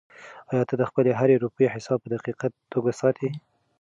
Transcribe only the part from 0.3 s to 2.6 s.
آیا ته د خپلې هرې روپۍ حساب په دقیقه